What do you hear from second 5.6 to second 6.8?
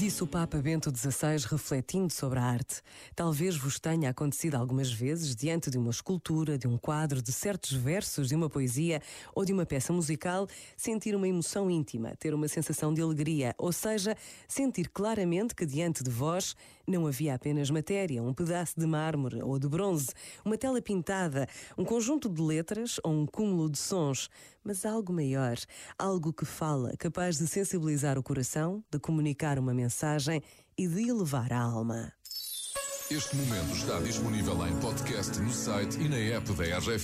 de uma escultura, de um